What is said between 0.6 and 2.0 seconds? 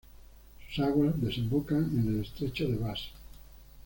Sus aguas desembocan